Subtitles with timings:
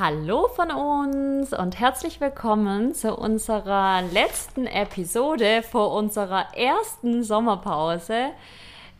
[0.00, 8.30] Hallo von uns und herzlich willkommen zu unserer letzten Episode vor unserer ersten Sommerpause.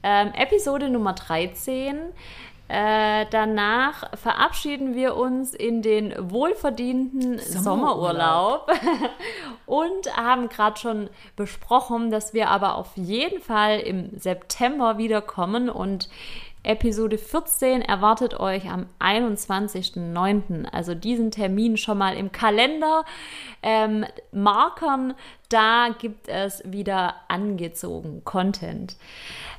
[0.03, 1.97] Ähm, Episode Nummer 13.
[2.69, 8.71] Äh, danach verabschieden wir uns in den wohlverdienten Sommerurlaub,
[9.67, 16.11] und haben gerade schon besprochen, dass wir aber auf jeden Fall im September wiederkommen und
[16.63, 20.67] Episode 14 erwartet euch am 21.09.
[20.71, 23.05] Also diesen Termin schon mal im Kalender
[23.63, 25.15] ähm, markern.
[25.49, 28.97] Da gibt es wieder angezogen Content.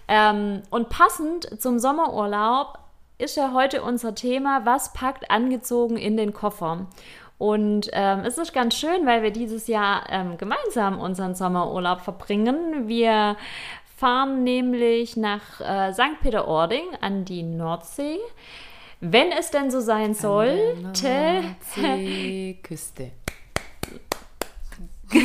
[0.07, 2.77] Ähm, und passend zum Sommerurlaub
[3.17, 6.87] ist ja heute unser Thema, was packt angezogen in den Koffer?
[7.41, 12.87] Und ähm, es ist ganz schön, weil wir dieses Jahr ähm, gemeinsam unseren Sommerurlaub verbringen.
[12.87, 13.35] Wir
[14.01, 16.19] fahren nämlich nach äh, St.
[16.23, 18.17] Peter-Ording an die Nordsee.
[18.99, 21.43] Wenn es denn so sein sollte,
[22.63, 23.11] Küste.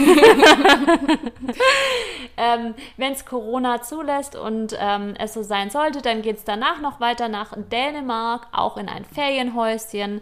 [2.37, 6.83] ähm, wenn es Corona zulässt und ähm, es so sein sollte, dann geht es danach
[6.83, 10.21] noch weiter nach Dänemark, auch in ein Ferienhäuschen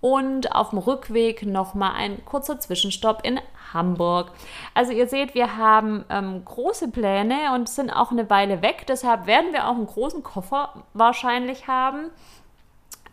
[0.00, 3.40] und auf dem Rückweg nochmal ein kurzer Zwischenstopp in
[3.76, 4.32] Hamburg.
[4.74, 8.86] Also ihr seht, wir haben ähm, große Pläne und sind auch eine Weile weg.
[8.88, 12.10] Deshalb werden wir auch einen großen Koffer wahrscheinlich haben.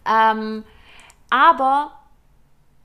[0.09, 0.63] Ähm,
[1.29, 1.91] aber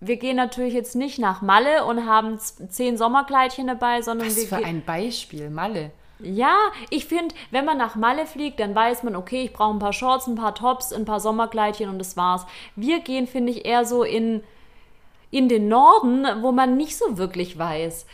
[0.01, 4.47] wir gehen natürlich jetzt nicht nach Malle und haben zehn Sommerkleidchen dabei, sondern Was wir
[4.47, 5.91] für ge- ein Beispiel, Malle.
[6.21, 6.55] ja,
[6.91, 9.93] ich finde, wenn man nach Malle fliegt, dann weiß man, okay, ich brauche ein paar
[9.93, 12.47] Shorts, ein paar Tops, ein paar Sommerkleidchen und das war's.
[12.77, 14.45] Wir gehen, finde ich, eher so in,
[15.31, 18.07] in den Norden, wo man nicht so wirklich weiß,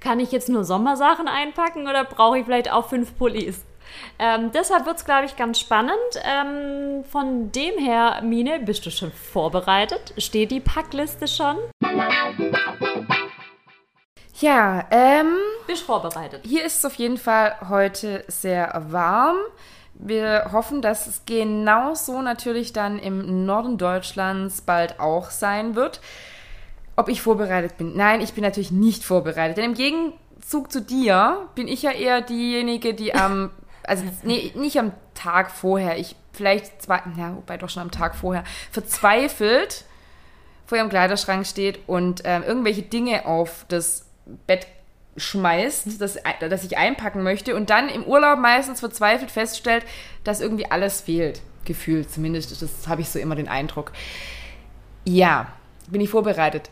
[0.00, 3.64] kann ich jetzt nur Sommersachen einpacken oder brauche ich vielleicht auch fünf Pullis?
[4.18, 5.92] Ähm, deshalb wird es, glaube ich, ganz spannend.
[6.24, 10.14] Ähm, von dem her, Mine, bist du schon vorbereitet?
[10.18, 11.56] Steht die Packliste schon?
[14.40, 15.36] Ja, ähm,
[15.66, 16.40] Bist vorbereitet.
[16.44, 19.36] hier ist es auf jeden Fall heute sehr warm.
[19.94, 26.00] Wir hoffen, dass es genauso natürlich dann im Norden Deutschlands bald auch sein wird.
[26.96, 27.96] Ob ich vorbereitet bin?
[27.96, 29.56] Nein, ich bin natürlich nicht vorbereitet.
[29.56, 33.50] Denn im Gegenzug zu dir bin ich ja eher diejenige, die am,
[33.84, 38.14] also nee, nicht am Tag vorher, ich vielleicht zwei, ja, wobei doch schon am Tag
[38.14, 39.84] vorher, verzweifelt
[40.66, 44.06] vor ihrem Kleiderschrank steht und ähm, irgendwelche Dinge auf das
[44.46, 44.66] Bett
[45.16, 49.84] schmeißt, das, das ich einpacken möchte und dann im Urlaub meistens verzweifelt feststellt,
[50.24, 51.42] dass irgendwie alles fehlt.
[51.64, 53.92] Gefühlt zumindest, das habe ich so immer den Eindruck.
[55.04, 55.52] Ja,
[55.88, 56.70] bin ich vorbereitet?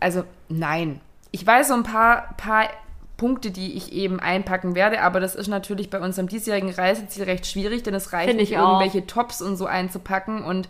[0.00, 1.00] Also nein.
[1.30, 2.68] Ich weiß so ein paar, paar
[3.16, 7.46] Punkte, die ich eben einpacken werde, aber das ist natürlich bei unserem diesjährigen Reiseziel recht
[7.46, 10.68] schwierig, denn es reicht nicht, irgendwelche Tops und so einzupacken und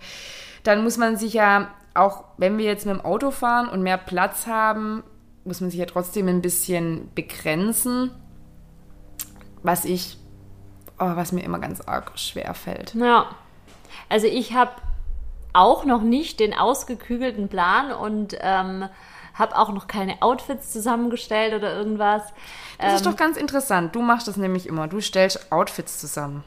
[0.65, 3.99] dann muss man sich ja, auch wenn wir jetzt mit dem Auto fahren und mehr
[3.99, 5.05] Platz haben,
[5.45, 8.11] muss man sich ja trotzdem ein bisschen begrenzen,
[9.63, 10.19] was ich,
[10.99, 12.95] oh, was mir immer ganz arg schwer fällt.
[12.95, 13.27] Ja.
[14.09, 14.73] Also ich habe
[15.53, 18.89] auch noch nicht den ausgekügelten Plan und ähm,
[19.39, 22.23] habe auch noch keine Outfits zusammengestellt oder irgendwas.
[22.79, 23.95] Das ist doch ganz interessant.
[23.95, 24.89] Du machst das nämlich immer.
[24.89, 26.45] Du stellst Outfits zusammen.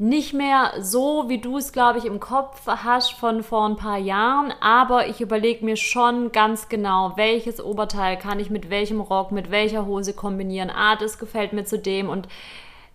[0.00, 3.98] Nicht mehr so, wie du es, glaube ich, im Kopf hast von vor ein paar
[3.98, 9.32] Jahren, aber ich überlege mir schon ganz genau, welches Oberteil kann ich mit welchem Rock,
[9.32, 10.70] mit welcher Hose kombinieren.
[10.70, 12.28] Ah, das gefällt mir zu dem und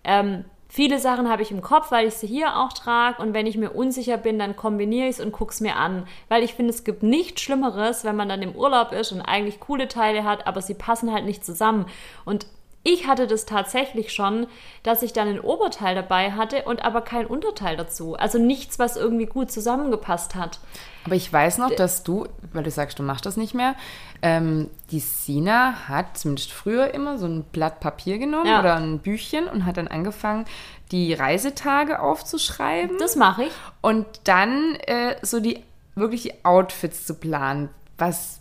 [0.06, 3.22] ähm, viele Sachen habe ich im Kopf, weil ich sie hier auch trage.
[3.22, 6.08] Und wenn ich mir unsicher bin, dann kombiniere ich es und gucke es mir an,
[6.30, 9.60] weil ich finde, es gibt nichts Schlimmeres, wenn man dann im Urlaub ist und eigentlich
[9.60, 11.86] coole Teile hat, aber sie passen halt nicht zusammen.
[12.26, 12.48] Und
[12.84, 14.48] ich hatte das tatsächlich schon,
[14.84, 18.16] dass ich dann ein Oberteil dabei hatte und aber kein Unterteil dazu.
[18.16, 20.60] Also nichts, was irgendwie gut zusammengepasst hat.
[21.06, 23.76] Aber ich weiß noch, dass du, weil du sagst, du machst das nicht mehr,
[24.22, 28.60] ähm, die Sina hat zumindest früher immer so ein Blatt Papier genommen Ja.
[28.60, 30.46] oder ein Büchchen und hat dann angefangen,
[30.92, 33.52] die Reisetage aufzuschreiben Das mache ich.
[33.82, 35.64] und dann äh, so die
[35.96, 37.70] wirklich die Outfits zu planen.
[37.98, 38.40] Was,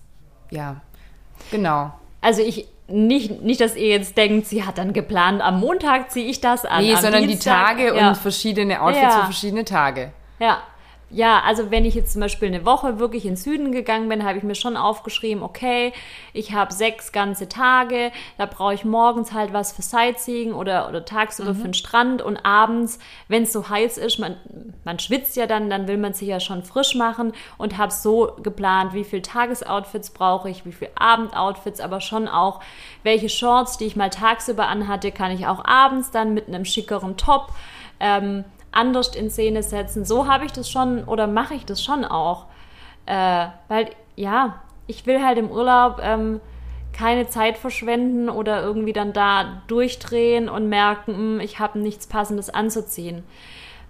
[0.51, 0.81] ja,
[1.51, 1.93] genau.
[2.21, 6.27] Also ich nicht, nicht, dass ihr jetzt denkt, sie hat dann geplant, am Montag ziehe
[6.27, 6.83] ich das an.
[6.83, 8.09] Nee, sondern Dienstag, die Tage ja.
[8.09, 9.11] und verschiedene Outfits Ja.
[9.21, 10.13] für verschiedene Tage.
[10.39, 10.59] Ja.
[11.13, 14.25] Ja, also wenn ich jetzt zum Beispiel eine Woche wirklich in den Süden gegangen bin,
[14.25, 15.93] habe ich mir schon aufgeschrieben, okay,
[16.33, 21.05] ich habe sechs ganze Tage, da brauche ich morgens halt was für Sightseeing oder, oder
[21.05, 21.57] tagsüber mhm.
[21.57, 22.99] für den Strand und abends,
[23.29, 24.37] wenn es so heiß ist, man,
[24.85, 28.33] man schwitzt ja dann, dann will man sich ja schon frisch machen und habe so
[28.43, 32.61] geplant, wie viel Tagesoutfits brauche ich, wie viel Abendoutfits, aber schon auch,
[33.03, 37.19] welche Shorts, die ich mal tagsüber anhatte, kann ich auch abends dann mit einem schickeren
[37.19, 37.49] Top
[38.01, 40.05] ähm, anders in Szene setzen.
[40.05, 42.47] So habe ich das schon oder mache ich das schon auch.
[43.07, 46.41] Äh, weil, ja, ich will halt im Urlaub ähm,
[46.93, 52.51] keine Zeit verschwenden oder irgendwie dann da durchdrehen und merken, hm, ich habe nichts Passendes
[52.51, 53.25] anzuziehen.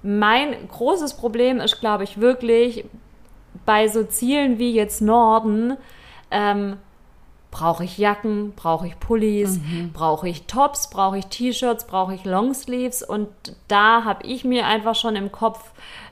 [0.03, 2.85] Mein großes Problem ist, glaube ich, wirklich
[3.65, 5.77] bei so Zielen wie jetzt Norden,
[6.31, 6.77] ähm,
[7.53, 8.55] Brauche ich Jacken?
[8.57, 9.59] Brauche ich Pullis?
[9.59, 9.93] Mhm.
[9.93, 10.89] Brauche ich Tops?
[10.89, 11.87] Brauche ich T-Shirts?
[11.87, 13.03] Brauche ich Longsleeves?
[13.03, 13.29] Und
[13.69, 15.61] da habe ich mir einfach schon im Kopf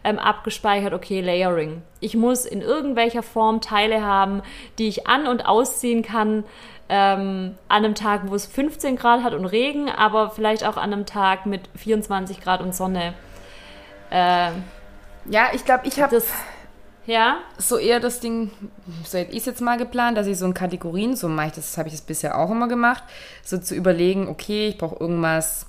[0.04, 1.80] ähm, abgespeichert, okay, Layering.
[1.98, 4.42] Ich muss in irgendwelcher Form Teile haben,
[4.78, 6.44] die ich an- und ausziehen kann.
[6.90, 10.92] Ähm, an einem Tag, wo es 15 Grad hat und Regen, aber vielleicht auch an
[10.92, 13.14] einem Tag mit 24 Grad und Sonne.
[14.10, 14.50] Äh,
[15.26, 16.20] ja, ich glaube, ich habe
[17.10, 17.40] ja.
[17.58, 18.52] So eher das Ding,
[19.04, 21.52] so hätte ich es jetzt mal geplant, dass ich so in Kategorien, so mache ich
[21.54, 23.02] das, habe ich das bisher auch immer gemacht,
[23.42, 25.66] so zu überlegen, okay, ich brauche irgendwas,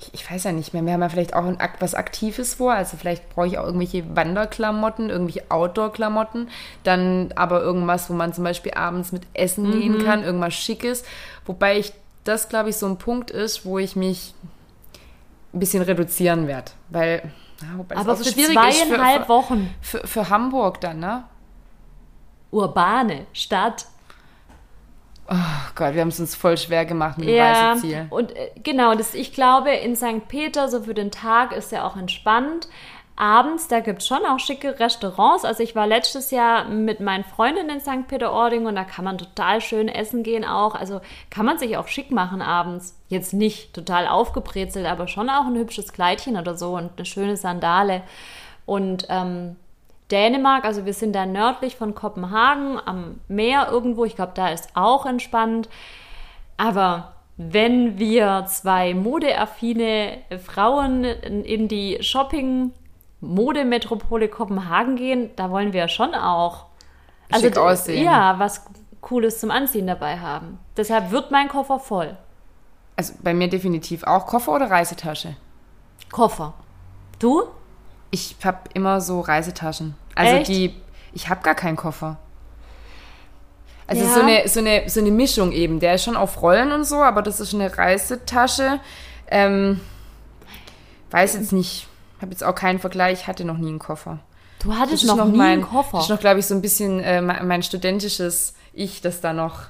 [0.00, 2.72] ich, ich, weiß ja nicht mehr, wir haben ja vielleicht auch ein, was Aktives vor,
[2.72, 6.48] also vielleicht brauche ich auch irgendwelche Wanderklamotten, irgendwelche Outdoor-Klamotten,
[6.82, 9.80] dann aber irgendwas, wo man zum Beispiel abends mit essen mhm.
[9.80, 11.04] gehen kann, irgendwas Schickes,
[11.44, 11.92] wobei ich
[12.24, 14.34] das, glaube ich, so ein Punkt ist, wo ich mich
[15.54, 17.22] ein bisschen reduzieren werde, weil
[17.62, 19.74] ja, aber für zweieinhalb für, Wochen.
[19.80, 21.24] Für, für Hamburg dann, ne?
[22.50, 23.86] Urbane Stadt.
[25.28, 25.34] Oh
[25.74, 28.06] Gott, wir haben es uns voll schwer gemacht mit dem ja, Reiseziel.
[28.10, 30.28] Und äh, genau, das, ich glaube, in St.
[30.28, 32.68] Peter, so für den Tag, ist ja auch entspannt
[33.16, 35.44] abends, da gibt es schon auch schicke Restaurants.
[35.44, 38.06] Also ich war letztes Jahr mit meinen Freundinnen in St.
[38.06, 40.74] Peter-Ording und da kann man total schön essen gehen auch.
[40.74, 43.00] Also kann man sich auch schick machen abends.
[43.08, 47.36] Jetzt nicht total aufgebrezelt, aber schon auch ein hübsches Kleidchen oder so und eine schöne
[47.36, 48.02] Sandale.
[48.66, 49.56] Und ähm,
[50.10, 54.04] Dänemark, also wir sind da nördlich von Kopenhagen am Meer irgendwo.
[54.04, 55.68] Ich glaube, da ist auch entspannt.
[56.56, 62.72] Aber wenn wir zwei modeaffine Frauen in die Shopping
[63.20, 66.66] Modemetropole Kopenhagen gehen, da wollen wir ja schon auch
[67.30, 68.04] also Schick aussehen.
[68.04, 68.64] Ja, was
[69.00, 70.58] Cooles zum Anziehen dabei haben.
[70.76, 72.16] Deshalb wird mein Koffer voll.
[72.96, 75.36] Also bei mir definitiv auch Koffer oder Reisetasche?
[76.10, 76.54] Koffer.
[77.18, 77.44] Du?
[78.10, 79.94] Ich habe immer so Reisetaschen.
[80.14, 80.48] Also Echt?
[80.48, 80.74] die,
[81.12, 82.16] ich habe gar keinen Koffer.
[83.86, 84.12] Also ja.
[84.12, 85.78] so, eine, so, eine, so eine Mischung eben.
[85.78, 88.80] Der ist schon auf Rollen und so, aber das ist eine Reisetasche.
[89.28, 89.80] Ähm,
[91.10, 91.88] weiß jetzt nicht
[92.20, 94.18] habe jetzt auch keinen Vergleich, hatte noch nie einen Koffer.
[94.62, 95.98] Du hattest noch, noch, nie mein, einen Koffer?
[95.98, 99.64] Das ist noch, glaube ich, so ein bisschen äh, mein, studentisches Ich, das da noch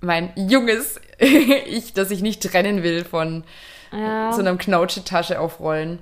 [0.00, 3.44] mein junges Ich, das ich nicht trennen will von
[3.92, 4.32] ja.
[4.32, 6.00] so einer Knautschetasche aufrollen.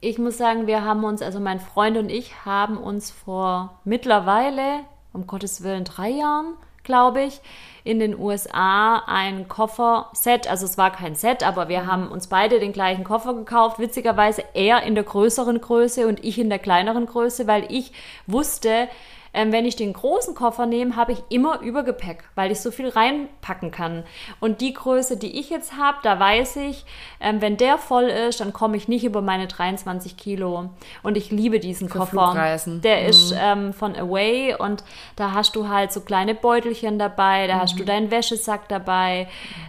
[0.00, 4.80] Ich muss sagen, wir haben uns, also mein Freund und ich haben uns vor mittlerweile,
[5.12, 6.54] um Gottes Willen, drei Jahren,
[6.86, 7.40] glaube ich,
[7.84, 10.48] in den USA ein Kofferset.
[10.48, 13.78] Also es war kein Set, aber wir haben uns beide den gleichen Koffer gekauft.
[13.78, 17.92] Witzigerweise er in der größeren Größe und ich in der kleineren Größe, weil ich
[18.26, 18.88] wusste,
[19.36, 22.88] ähm, wenn ich den großen Koffer nehme, habe ich immer Übergepäck, weil ich so viel
[22.88, 24.04] reinpacken kann.
[24.40, 26.86] Und die Größe, die ich jetzt habe, da weiß ich,
[27.20, 30.70] ähm, wenn der voll ist, dann komme ich nicht über meine 23 Kilo.
[31.02, 32.32] Und ich liebe diesen Für Koffer.
[32.32, 32.80] Flugreisen.
[32.80, 33.08] Der mhm.
[33.08, 34.82] ist ähm, von Away und
[35.16, 37.60] da hast du halt so kleine Beutelchen dabei, da mhm.
[37.60, 37.86] hast du mhm.
[37.86, 39.28] deinen Wäschesack dabei.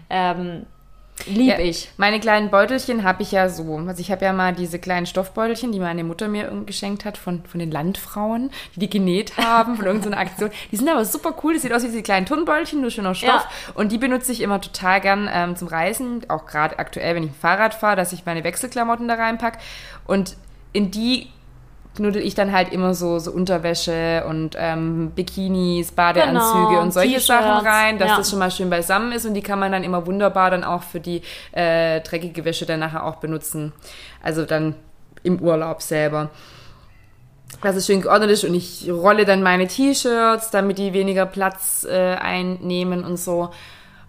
[0.09, 0.65] Ähm,
[1.25, 1.89] Lieb ja, ich.
[1.97, 3.77] Meine kleinen Beutelchen habe ich ja so.
[3.87, 7.43] Also ich habe ja mal diese kleinen Stoffbeutelchen, die meine Mutter mir geschenkt hat von,
[7.43, 10.51] von den Landfrauen, die die genäht haben von irgendeiner Aktion.
[10.71, 11.53] Die sind aber super cool.
[11.53, 13.29] Das sieht aus wie diese kleinen Turnbeutelchen, nur schöner Stoff.
[13.29, 13.73] Ja.
[13.73, 16.21] Und die benutze ich immer total gern ähm, zum Reisen.
[16.29, 19.57] Auch gerade aktuell, wenn ich ein Fahrrad fahre, dass ich meine Wechselklamotten da reinpacke.
[20.05, 20.37] Und
[20.71, 21.27] in die
[21.97, 27.19] knuddel ich dann halt immer so, so Unterwäsche und ähm, Bikinis, Badeanzüge genau, und solche
[27.19, 28.17] Sachen rein, dass ja.
[28.17, 30.83] das schon mal schön beisammen ist und die kann man dann immer wunderbar dann auch
[30.83, 33.73] für die äh, dreckige Wäsche dann nachher auch benutzen.
[34.23, 34.75] Also dann
[35.23, 36.29] im Urlaub selber.
[37.61, 41.85] Das ist schön geordnet ist und ich rolle dann meine T-Shirts, damit die weniger Platz
[41.89, 43.49] äh, einnehmen und so.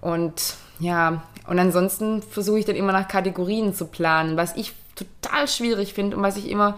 [0.01, 5.49] Und ja, und ansonsten versuche ich dann immer nach Kategorien zu planen, was ich total
[5.49, 6.77] schwierig finde und was ich immer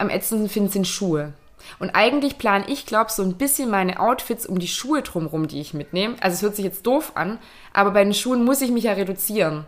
[0.00, 1.32] am ätzendsten finde, sind Schuhe.
[1.78, 5.60] Und eigentlich plane ich, glaube so ein bisschen meine Outfits um die Schuhe drumherum, die
[5.60, 6.16] ich mitnehme.
[6.20, 7.38] Also es hört sich jetzt doof an,
[7.72, 9.66] aber bei den Schuhen muss ich mich ja reduzieren.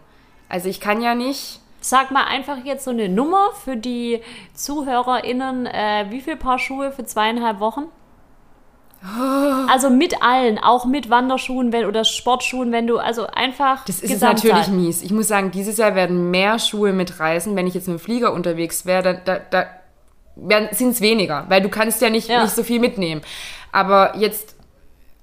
[0.49, 4.21] Also ich kann ja nicht Sag mal einfach jetzt so eine Nummer für die
[4.55, 5.67] ZuhörerInnen.
[5.67, 7.87] Äh, wie viel Paar Schuhe für zweieinhalb Wochen?
[9.69, 13.85] Also mit allen, auch mit Wanderschuhen wenn, oder Sportschuhen, wenn du, also einfach.
[13.85, 15.03] Das ist natürlich mies.
[15.03, 17.57] Ich muss sagen, dieses Jahr werden mehr Schuhe mitreißen.
[17.57, 19.67] Wenn ich jetzt mit dem Flieger unterwegs wäre, da, da, da
[20.37, 22.43] sind es weniger, weil du kannst ja nicht, ja.
[22.43, 23.23] nicht so viel mitnehmen.
[23.71, 24.55] Aber jetzt,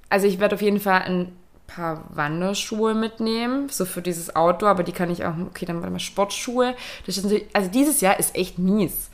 [0.09, 1.35] also ich werde auf jeden Fall ein
[1.67, 5.91] paar Wanderschuhe mitnehmen, so für dieses Outdoor, aber die kann ich auch, okay, dann warte
[5.91, 6.75] mal Sportschuhe.
[7.05, 9.09] Das ist natürlich, also dieses Jahr ist echt mies.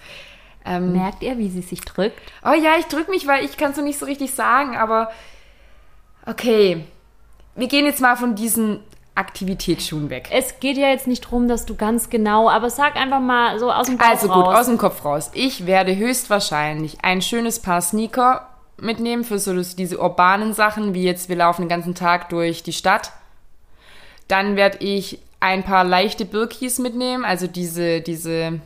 [0.65, 2.31] Ähm, Merkt ihr, wie sie sich drückt?
[2.43, 5.11] Oh ja, ich drücke mich, weil ich kann es noch nicht so richtig sagen, aber
[6.25, 6.85] okay.
[7.55, 8.79] Wir gehen jetzt mal von diesen
[9.15, 10.27] Aktivitätsschuhen weg.
[10.31, 13.71] Es geht ja jetzt nicht darum, dass du ganz genau, aber sag einfach mal so
[13.71, 14.35] aus dem Kopf also raus.
[14.35, 15.31] Also gut, aus dem Kopf raus.
[15.33, 21.29] Ich werde höchstwahrscheinlich ein schönes Paar Sneaker mitnehmen für so diese urbanen Sachen, wie jetzt
[21.29, 23.13] wir laufen den ganzen Tag durch die Stadt.
[24.27, 28.59] Dann werde ich ein paar leichte Birkis mitnehmen, also diese, diese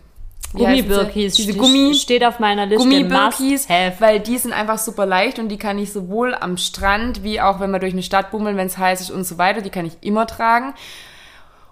[0.53, 1.35] Gummibirkis.
[1.35, 2.83] Diese Gummi steht auf meiner Liste.
[2.83, 3.67] Gummibirkis,
[3.99, 7.59] weil die sind einfach super leicht und die kann ich sowohl am Strand wie auch
[7.59, 9.85] wenn wir durch eine Stadt bummeln, wenn es heiß ist und so weiter, die kann
[9.85, 10.73] ich immer tragen.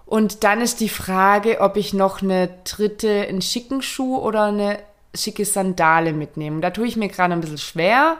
[0.06, 4.78] Und dann ist die Frage, ob ich noch eine dritte, einen schicken Schuh oder eine
[5.14, 6.60] schicke Sandale mitnehme.
[6.60, 8.16] Da tue ich mir gerade ein bisschen schwer,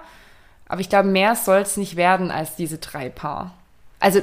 [0.68, 3.54] aber ich glaube, mehr soll es nicht werden als diese drei Paar.
[4.00, 4.20] Also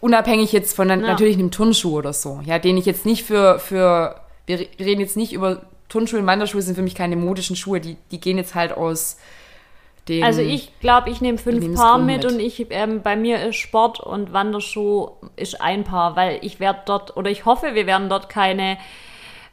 [0.00, 0.96] unabhängig jetzt von ja.
[0.96, 5.16] natürlich einem Turnschuh oder so, ja, den ich jetzt nicht für, für wir reden jetzt
[5.16, 8.72] nicht über Turnschuhe, Wanderschuhe sind für mich keine modischen Schuhe, die, die gehen jetzt halt
[8.72, 9.18] aus
[10.08, 10.24] dem.
[10.24, 13.56] Also ich glaube, ich nehme fünf Paar mit, mit, und ich ähm, bei mir ist
[13.56, 18.08] Sport und Wanderschuh ist ein Paar, weil ich werde dort oder ich hoffe, wir werden
[18.08, 18.78] dort keine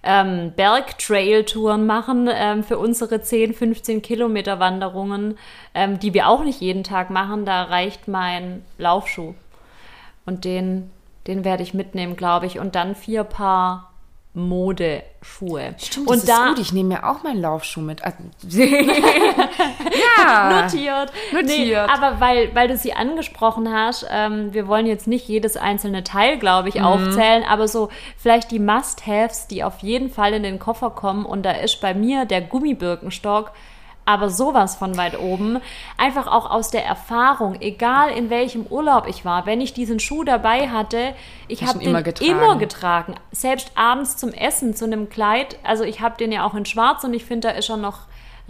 [0.03, 5.37] ähm, Bergtrail-Touren machen ähm, für unsere 10, 15 Kilometer Wanderungen,
[5.73, 7.45] ähm, die wir auch nicht jeden Tag machen.
[7.45, 9.33] Da reicht mein Laufschuh.
[10.25, 10.91] Und den,
[11.27, 12.59] den werde ich mitnehmen, glaube ich.
[12.59, 13.91] Und dann vier Paar
[14.35, 15.75] Modeschuhe.
[15.77, 16.59] Stimmt, das und ist da, gut.
[16.59, 18.01] Ich nehme mir auch meinen Laufschuh mit.
[18.47, 18.61] ja.
[20.61, 21.13] Notiert.
[21.31, 21.45] Notiert.
[21.45, 26.03] Nee, aber weil, weil du sie angesprochen hast, ähm, wir wollen jetzt nicht jedes einzelne
[26.03, 26.83] Teil, glaube ich, mhm.
[26.83, 31.25] aufzählen, aber so vielleicht die Must-Haves, die auf jeden Fall in den Koffer kommen.
[31.25, 33.51] Und da ist bei mir der Gummibirkenstock
[34.05, 35.59] aber sowas von weit oben.
[35.97, 40.23] Einfach auch aus der Erfahrung, egal in welchem Urlaub ich war, wenn ich diesen Schuh
[40.23, 41.13] dabei hatte,
[41.47, 42.31] ich habe den immer getragen.
[42.31, 43.15] immer getragen.
[43.31, 45.57] Selbst abends zum Essen, zu einem Kleid.
[45.63, 48.01] Also ich habe den ja auch in schwarz und ich finde, da ist er noch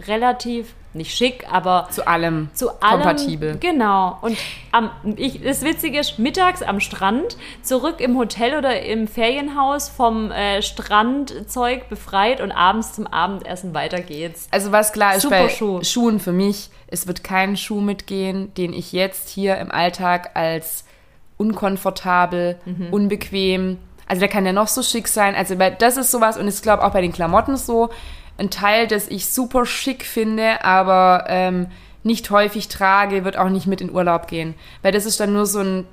[0.06, 3.58] relativ nicht schick, aber zu allem zu allem, kompatibel.
[3.58, 4.18] Genau.
[4.22, 4.36] Und
[4.72, 10.30] am, ich, das Witzige ist, mittags am Strand, zurück im Hotel oder im Ferienhaus vom
[10.30, 14.48] äh, Strandzeug befreit und abends zum Abendessen weiter geht's.
[14.50, 15.84] Also was klar ist Super bei Schuh.
[15.84, 20.84] Schuhen für mich, es wird kein Schuh mitgehen, den ich jetzt hier im Alltag als
[21.36, 22.88] unkomfortabel, mhm.
[22.90, 25.34] unbequem, also der kann ja noch so schick sein.
[25.34, 27.90] Also das ist sowas und ich glaube auch bei den Klamotten so
[28.38, 31.68] ein Teil, das ich super schick finde, aber ähm,
[32.02, 34.54] nicht häufig trage, wird auch nicht mit in Urlaub gehen.
[34.82, 35.86] Weil das ist dann nur so ein.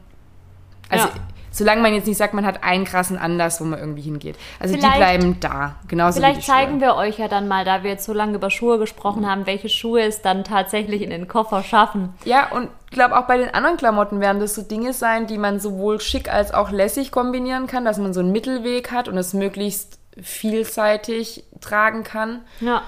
[0.90, 1.14] Also, ja.
[1.50, 4.36] solange man jetzt nicht sagt, man hat einen krassen Anlass, wo man irgendwie hingeht.
[4.60, 5.76] Also, vielleicht, die bleiben da.
[5.88, 8.78] Genauso vielleicht zeigen wir euch ja dann mal, da wir jetzt so lange über Schuhe
[8.78, 12.14] gesprochen haben, welche Schuhe es dann tatsächlich in den Koffer schaffen.
[12.26, 15.40] Ja, und ich glaube, auch bei den anderen Klamotten werden das so Dinge sein, die
[15.40, 19.18] man sowohl schick als auch lässig kombinieren kann, dass man so einen Mittelweg hat und
[19.18, 22.42] es möglichst vielseitig tragen kann.
[22.60, 22.84] Ja.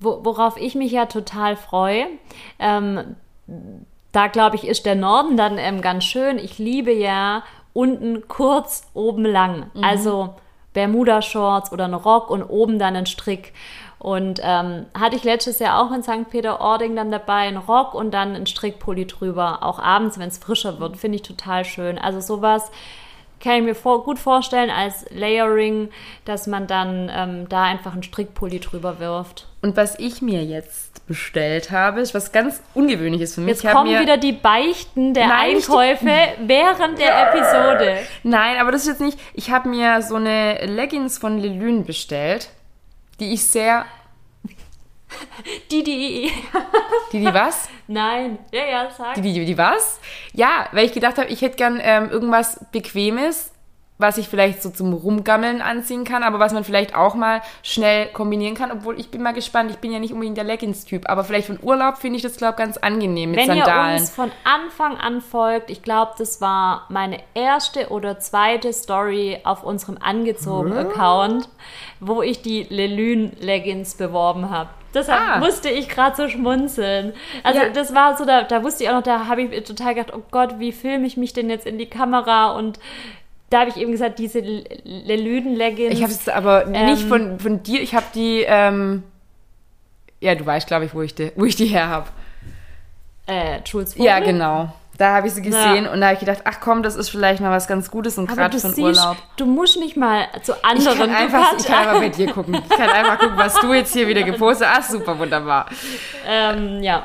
[0.00, 2.06] worauf ich mich ja total freue,
[2.58, 3.16] ähm,
[4.12, 6.38] da glaube ich, ist der Norden dann ähm, ganz schön.
[6.38, 7.42] Ich liebe ja
[7.72, 9.70] unten kurz, oben lang.
[9.74, 9.84] Mhm.
[9.84, 10.34] Also
[10.72, 13.52] Bermuda-Shorts oder ein Rock und oben dann ein Strick.
[13.98, 16.30] Und ähm, hatte ich letztes Jahr auch in St.
[16.30, 19.62] Peter-Ording dann dabei einen Rock und dann einen Strickpulli drüber.
[19.62, 21.98] Auch abends, wenn es frischer wird, finde ich total schön.
[21.98, 22.70] Also sowas
[23.40, 25.90] kann ich mir vor, gut vorstellen als Layering,
[26.24, 29.46] dass man dann ähm, da einfach einen Strickpulli drüber wirft.
[29.62, 33.62] Und was ich mir jetzt bestellt habe, ist was ganz Ungewöhnliches für mich.
[33.62, 36.12] Jetzt kommen wieder die Beichten der Nein, Einkäufe
[36.46, 37.98] während der Episode.
[38.22, 39.18] Nein, aber das ist jetzt nicht.
[39.34, 42.50] Ich habe mir so eine Leggings von Lelune bestellt,
[43.18, 43.84] die ich sehr
[45.70, 46.32] die, die.
[47.12, 47.68] die, die was?
[47.86, 48.38] Nein.
[48.52, 49.14] Ja, ja, sag.
[49.14, 50.00] Die, die, die was?
[50.32, 53.52] Ja, weil ich gedacht habe, ich hätte gern ähm, irgendwas Bequemes,
[54.00, 58.06] was ich vielleicht so zum Rumgammeln anziehen kann, aber was man vielleicht auch mal schnell
[58.06, 58.72] kombinieren kann.
[58.72, 61.58] Obwohl ich bin mal gespannt, ich bin ja nicht unbedingt der Leggings-Typ, aber vielleicht von
[61.60, 63.86] Urlaub finde ich das, glaube ich, ganz angenehm mit Wenn Sandalen.
[63.86, 68.72] Wenn ihr uns von Anfang an folgt, ich glaube, das war meine erste oder zweite
[68.72, 71.48] Story auf unserem Angezogen-Account,
[72.00, 74.70] wo ich die Lelune-Leggings beworben habe.
[74.94, 75.38] Deshalb ah.
[75.38, 77.12] musste ich gerade so schmunzeln.
[77.42, 77.68] Also ja.
[77.68, 80.22] das war so, da, da wusste ich auch noch, da habe ich total gedacht, oh
[80.30, 82.78] Gott, wie filme ich mich denn jetzt in die Kamera und
[83.50, 85.92] da habe ich eben gesagt, diese Lelüden-Leggings.
[85.92, 89.02] Ich habe es aber nicht von, von dir, ich habe die, ähm,
[90.20, 92.08] ja, du weißt, glaube ich, wo ich die, wo ich die her habe.
[93.26, 94.06] Äh, Jules Vogel?
[94.06, 94.72] Ja, genau.
[95.00, 97.40] Da habe ich sie gesehen und da habe ich gedacht, ach komm, das ist vielleicht
[97.40, 99.16] mal was ganz Gutes und gerade für den Urlaub.
[99.38, 100.98] du musst nicht mal zu Ich anderen.
[100.98, 102.54] kann, Du einfach, ich kann einfach bei dir gucken.
[102.54, 104.90] Ich kann einfach gucken, was du jetzt hier wieder gepostet hast.
[104.90, 105.64] Super, wunderbar.
[106.28, 107.04] ähm, ja.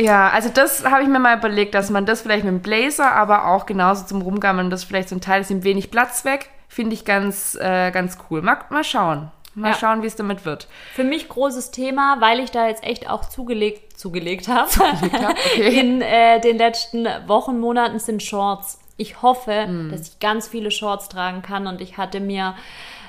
[0.00, 3.12] Ja, also das habe ich mir mal überlegt, dass man das vielleicht mit dem Blazer,
[3.12, 6.48] aber auch genauso zum Rumgammeln, das vielleicht so ein Teil ist, nimmt wenig Platz weg.
[6.68, 8.40] Finde ich ganz, äh, ganz cool.
[8.40, 9.30] Mal, mal schauen.
[9.54, 9.76] Mal Ja.
[9.76, 10.68] schauen, wie es damit wird.
[10.94, 14.70] Für mich großes Thema, weil ich da jetzt echt auch zugelegt, zugelegt habe.
[15.02, 15.80] okay.
[15.80, 18.78] In äh, den letzten Wochen, Monaten sind Shorts.
[18.96, 19.90] Ich hoffe, Hm.
[19.90, 22.54] dass ich ganz viele Shorts tragen kann und ich hatte mir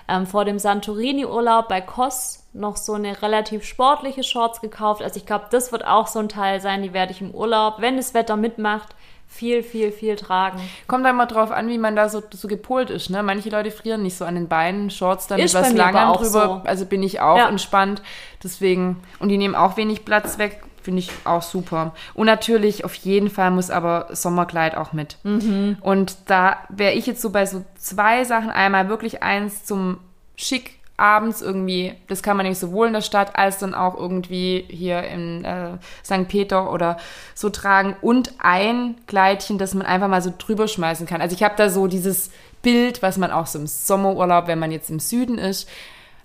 [0.07, 5.01] ähm, vor dem Santorini-Urlaub bei Kos noch so eine relativ sportliche Shorts gekauft.
[5.01, 7.75] Also ich glaube, das wird auch so ein Teil sein, die werde ich im Urlaub,
[7.79, 8.89] wenn das Wetter mitmacht,
[9.33, 10.59] viel, viel, viel tragen.
[10.87, 13.09] Kommt da immer drauf an, wie man da so, so gepolt ist.
[13.09, 13.23] Ne?
[13.23, 15.83] Manche Leute frieren nicht so an den Beinen, Shorts dann Ist mit was bei mir
[15.85, 16.61] aber Langem auch drüber.
[16.63, 16.69] so.
[16.69, 17.47] Also bin ich auch Ja.
[17.49, 18.01] entspannt.
[18.43, 20.61] Deswegen, und die nehmen auch wenig Platz weg.
[20.83, 21.93] Finde ich auch super.
[22.13, 25.17] Und natürlich, auf jeden Fall muss aber Sommerkleid auch mit.
[25.23, 25.77] Mhm.
[25.81, 28.49] Und da wäre ich jetzt so bei so zwei Sachen.
[28.49, 29.99] Einmal wirklich eins zum
[30.35, 31.93] Schick abends irgendwie.
[32.07, 35.77] Das kann man nämlich sowohl in der Stadt als dann auch irgendwie hier in äh,
[36.05, 36.27] St.
[36.27, 36.97] Peter oder
[37.33, 37.95] so tragen.
[38.01, 41.19] Und ein Kleidchen, das man einfach mal so drüber schmeißen kann.
[41.19, 42.29] Also ich habe da so dieses
[42.61, 45.67] Bild, was man auch so im Sommerurlaub, wenn man jetzt im Süden ist,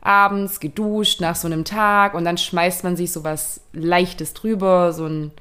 [0.02, 4.92] abends geduscht nach so einem Tag und dann schmeißt man sich so was Leichtes drüber,
[4.92, 5.32] so ein,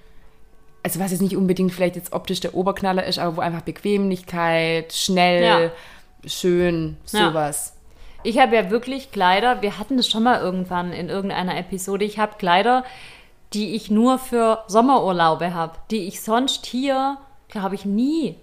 [0.81, 4.93] also was jetzt nicht unbedingt vielleicht jetzt optisch der Oberknaller ist, aber wo einfach Bequemlichkeit,
[4.93, 5.43] schnell,
[6.25, 6.97] schön,
[7.65, 7.74] Ja.
[8.25, 12.05] Ich habe ja wirklich Kleider, wir hatten das schon mal irgendwann in irgendeiner Episode.
[12.05, 12.83] Ich habe Kleider,
[13.53, 17.17] die ich nur für Sommerurlaube habe, die ich sonst hier,
[17.47, 18.35] glaube ich, nie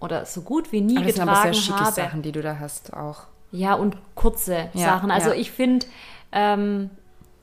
[0.00, 1.92] oder so gut wie nie Aber das sind aber getragen sehr schicke habe.
[1.92, 3.22] Sachen, die du da hast auch.
[3.52, 5.10] Ja, und kurze Ja, Sachen.
[5.10, 5.36] Also ja.
[5.36, 5.86] ich finde,
[6.32, 6.90] ähm,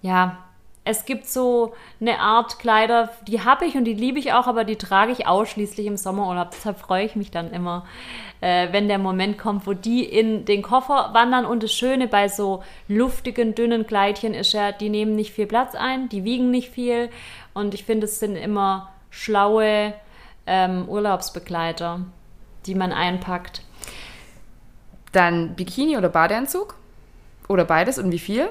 [0.02, 0.45] ja,
[0.88, 4.64] es gibt so eine Art Kleider, die habe ich und die liebe ich auch, aber
[4.64, 6.52] die trage ich ausschließlich im Sommerurlaub.
[6.52, 7.88] Deshalb freue ich mich dann immer,
[8.40, 11.46] äh, wenn der Moment kommt, wo die in den Koffer wandern.
[11.46, 15.74] Und das Schöne bei so luftigen, dünnen Kleidchen ist ja, die nehmen nicht viel Platz
[15.74, 17.10] ein, die wiegen nicht viel.
[17.56, 19.96] Und ich finde, es sind immer schlaue
[20.46, 22.02] ähm, Urlaubsbegleiter,
[22.68, 23.64] die man einpackt.
[25.12, 26.76] Dann Bikini oder Badeanzug?
[27.48, 28.50] Oder beides und wie viel?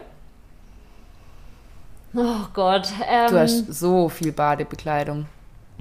[2.14, 2.88] Oh Gott.
[3.08, 5.26] Ähm, Du hast so viel Badebekleidung.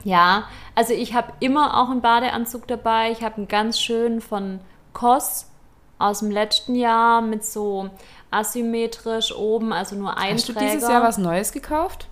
[0.03, 3.11] Ja, also ich habe immer auch einen Badeanzug dabei.
[3.11, 4.59] Ich habe einen ganz schönen von
[4.93, 5.47] Kos
[5.99, 7.89] aus dem letzten Jahr mit so
[8.31, 10.71] asymmetrisch oben, also nur ein Hast du Träger.
[10.71, 12.07] dieses Jahr was Neues gekauft?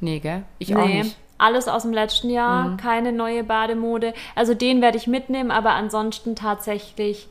[0.00, 0.44] Nee, gell?
[0.58, 1.16] Ich auch Nee, nicht.
[1.36, 4.14] alles aus dem letzten Jahr, keine neue Bademode.
[4.34, 7.28] Also den werde ich mitnehmen, aber ansonsten tatsächlich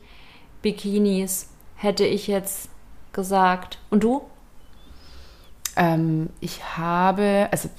[0.62, 2.70] Bikinis, hätte ich jetzt
[3.12, 3.78] gesagt.
[3.90, 4.22] Und du?
[5.78, 7.70] Ähm, ich habe, also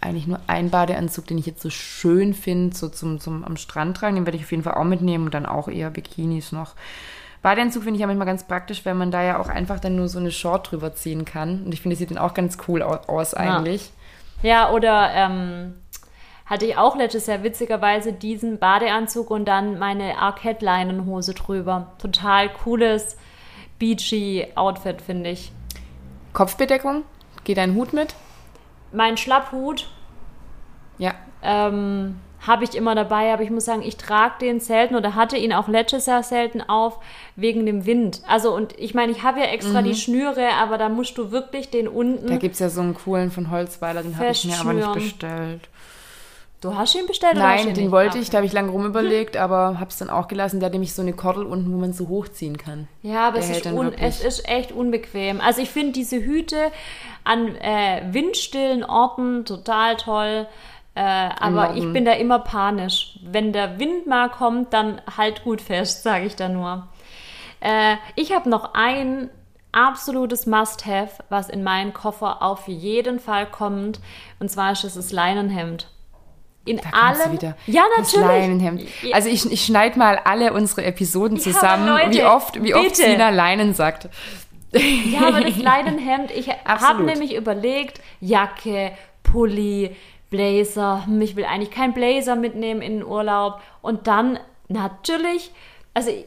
[0.00, 3.96] eigentlich nur einen Badeanzug, den ich jetzt so schön finde, so zum, zum am Strand
[3.98, 4.14] tragen.
[4.14, 6.74] Den werde ich auf jeden Fall auch mitnehmen und dann auch eher Bikinis noch.
[7.42, 10.08] Badeanzug finde ich ja manchmal ganz praktisch, weil man da ja auch einfach dann nur
[10.08, 11.64] so eine Short drüber ziehen kann.
[11.64, 13.90] Und ich finde, das sieht dann auch ganz cool au- aus eigentlich.
[14.42, 15.74] Ja, oder ähm,
[16.46, 21.92] hatte ich auch letztes Jahr witzigerweise diesen Badeanzug und dann meine Arquette-Leinenhose drüber.
[21.98, 23.16] Total cooles,
[23.78, 25.52] beachy Outfit, finde ich.
[26.32, 27.04] Kopfbedeckung?
[27.44, 28.14] Geht dein Hut mit?
[28.92, 29.88] Mein Schlapphut
[30.98, 31.14] Ja.
[31.42, 32.16] ähm,
[32.46, 35.52] habe ich immer dabei, aber ich muss sagen, ich trage den selten oder hatte ihn
[35.52, 36.98] auch letztes Jahr selten auf,
[37.36, 38.22] wegen dem Wind.
[38.26, 41.70] Also, und ich meine, ich habe ja extra die Schnüre, aber da musst du wirklich
[41.70, 42.26] den unten.
[42.26, 44.92] Da gibt es ja so einen coolen von Holzweiler, den habe ich mir aber nicht
[44.94, 45.68] bestellt.
[46.60, 47.92] Du hast ihn bestellt oder Nein, ihn den nicht?
[47.92, 50.60] wollte Ah, ich, da habe ich lange rumüberlegt, aber habe es dann auch gelassen.
[50.60, 52.88] Der hat nämlich so eine Kordel unten, wo man so hochziehen kann.
[53.02, 53.66] Ja, aber es ist,
[53.98, 55.40] es ist echt unbequem.
[55.40, 56.70] Also ich finde diese Hüte
[57.24, 60.46] an äh, windstillen Orten total toll.
[60.94, 63.18] Äh, aber ich bin da immer panisch.
[63.22, 66.88] Wenn der Wind mal kommt, dann halt gut fest, sage ich da nur.
[67.60, 69.30] Äh, ich habe noch ein
[69.72, 74.00] absolutes Must-Have, was in meinen Koffer auf jeden Fall kommt.
[74.40, 75.86] Und zwar ist es das Leinenhemd.
[76.70, 77.32] In Da allen.
[77.32, 77.56] wieder.
[77.66, 78.40] Ja, Das natürlich.
[78.42, 78.82] Leinenhemd.
[79.12, 82.74] Also ich, ich schneide mal alle unsere Episoden Ja, zusammen, aber Leute, wie oft, wie
[82.74, 83.10] oft bitte.
[83.10, 84.08] Sina Leinen sagt.
[84.72, 88.92] Ja, aber das Leinenhemd, ich habe nämlich überlegt, Jacke,
[89.24, 89.96] Pulli,
[90.30, 93.60] Blazer, hm, ich will eigentlich keinen Blazer mitnehmen in den Urlaub.
[93.82, 95.50] Und dann natürlich,
[95.92, 96.26] also ich,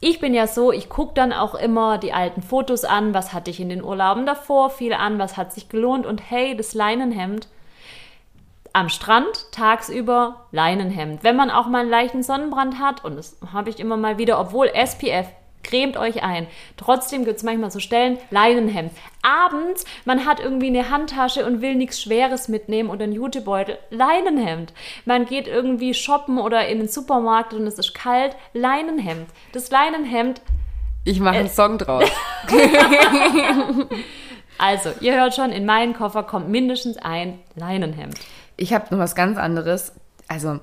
[0.00, 3.50] ich bin ja so, ich gucke dann auch immer die alten Fotos an, was hatte
[3.50, 7.48] ich in den Urlauben davor, viel an, was hat sich gelohnt und hey, das Leinenhemd,
[8.72, 11.22] am Strand tagsüber Leinenhemd.
[11.24, 14.38] Wenn man auch mal einen leichten Sonnenbrand hat, und das habe ich immer mal wieder,
[14.40, 15.26] obwohl SPF,
[15.62, 16.46] cremt euch ein.
[16.78, 18.92] Trotzdem gibt es manchmal so Stellen, Leinenhemd.
[19.22, 24.72] Abends, man hat irgendwie eine Handtasche und will nichts Schweres mitnehmen oder einen Jutebeutel, Leinenhemd.
[25.04, 29.28] Man geht irgendwie shoppen oder in den Supermarkt und es ist kalt, Leinenhemd.
[29.52, 30.40] Das Leinenhemd.
[31.04, 31.50] Ich mache einen Äh.
[31.50, 32.10] Song draus.
[34.62, 38.20] Also, ihr hört schon, in meinen Koffer kommt mindestens ein Leinenhemd.
[38.60, 39.92] Ich habe noch was ganz anderes.
[40.28, 40.60] Also,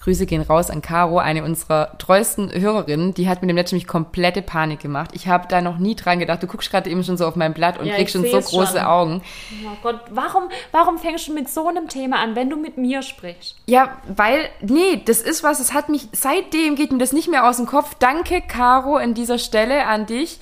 [0.00, 3.14] Grüße gehen raus an Caro, eine unserer treuesten Hörerinnen.
[3.14, 5.12] Die hat mir dem letzten nämlich komplette Panik gemacht.
[5.14, 6.42] Ich habe da noch nie dran gedacht.
[6.42, 8.78] Du guckst gerade eben schon so auf mein Blatt und Ja, kriegst schon so große
[8.78, 8.86] schon.
[8.86, 9.22] Augen.
[9.64, 13.00] Oh Gott, warum, warum fängst du mit so einem Thema an, wenn du mit mir
[13.00, 13.56] sprichst?
[13.64, 17.48] Ja, weil, nee, das ist was, es hat mich, seitdem geht mir das nicht mehr
[17.48, 17.94] aus dem Kopf.
[17.98, 20.38] Danke, Caro, an dieser Stelle an dich.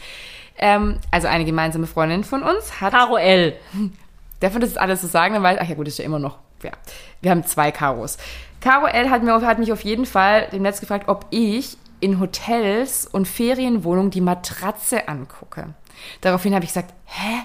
[0.58, 3.54] Ähm, also eine gemeinsame Freundin von uns hat Caro L.
[4.40, 5.34] Darf man das alles so sagen?
[5.34, 6.38] Dann weiß, ach ja gut, ist ja immer noch.
[6.62, 6.72] Ja.
[7.20, 8.18] Wir haben zwei Karos.
[8.60, 12.20] Caro L hat, mir, hat mich auf jeden Fall dem Netz gefragt, ob ich in
[12.20, 15.74] Hotels und Ferienwohnungen die Matratze angucke.
[16.20, 17.42] Daraufhin habe ich gesagt, hä?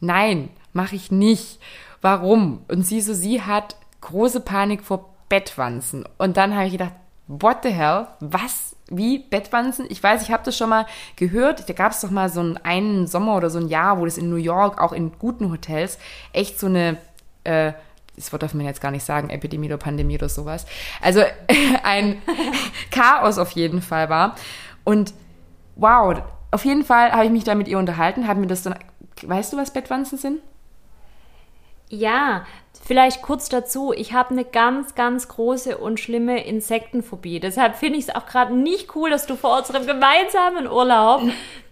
[0.00, 1.60] Nein, mache ich nicht.
[2.00, 2.64] Warum?
[2.68, 6.04] Und sie so, sie hat große Panik vor Bettwanzen.
[6.18, 6.94] Und dann habe ich gedacht,
[7.28, 8.08] what the hell?
[8.20, 8.76] Was?
[8.88, 9.86] Wie Bettwanzen?
[9.88, 11.68] Ich weiß, ich habe das schon mal gehört.
[11.68, 14.18] Da gab es doch mal so einen, einen Sommer oder so ein Jahr, wo das
[14.18, 15.98] in New York, auch in guten Hotels,
[16.32, 16.96] echt so eine,
[17.44, 17.72] äh,
[18.20, 20.66] das Wort darf man jetzt gar nicht sagen, Epidemie oder Pandemie oder sowas.
[21.00, 21.22] Also
[21.82, 22.20] ein
[22.90, 24.36] Chaos auf jeden Fall war.
[24.84, 25.14] Und
[25.76, 28.74] wow, auf jeden Fall habe ich mich da mit ihr unterhalten, habe mir das dann,
[29.22, 30.40] weißt du, was Bettwanzen sind?
[31.88, 32.44] Ja,
[32.84, 33.92] vielleicht kurz dazu.
[33.92, 37.40] Ich habe eine ganz, ganz große und schlimme Insektenphobie.
[37.40, 41.22] Deshalb finde ich es auch gerade nicht cool, dass du vor unserem gemeinsamen Urlaub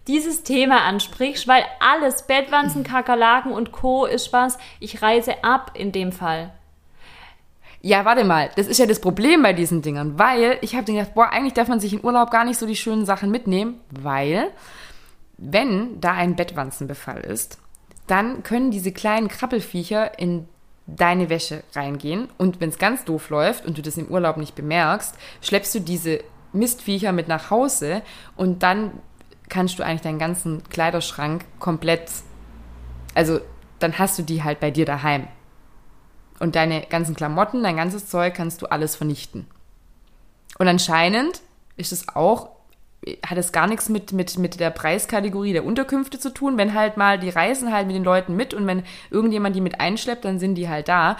[0.08, 4.06] dieses Thema ansprichst, weil alles, Bettwanzen, Kakerlaken und Co.
[4.06, 6.52] ist was, ich reise ab in dem Fall.
[7.80, 11.14] Ja, warte mal, das ist ja das Problem bei diesen Dingern, weil ich habe gedacht,
[11.14, 14.48] boah, eigentlich darf man sich in Urlaub gar nicht so die schönen Sachen mitnehmen, weil
[15.36, 17.58] wenn da ein Bettwanzenbefall ist,
[18.08, 20.48] dann können diese kleinen Krabbelfiecher in
[20.86, 24.54] deine Wäsche reingehen und wenn es ganz doof läuft und du das im Urlaub nicht
[24.54, 26.20] bemerkst, schleppst du diese
[26.52, 28.02] Mistviecher mit nach Hause
[28.36, 28.92] und dann
[29.48, 32.10] kannst du eigentlich deinen ganzen Kleiderschrank komplett,
[33.14, 33.40] also
[33.78, 35.28] dann hast du die halt bei dir daheim.
[36.40, 39.46] Und deine ganzen Klamotten, dein ganzes Zeug kannst du alles vernichten.
[40.58, 41.40] Und anscheinend
[41.76, 42.50] ist es auch,
[43.24, 46.58] hat es gar nichts mit, mit, mit der Preiskategorie der Unterkünfte zu tun.
[46.58, 49.80] Wenn halt mal, die reisen halt mit den Leuten mit und wenn irgendjemand die mit
[49.80, 51.16] einschleppt, dann sind die halt da.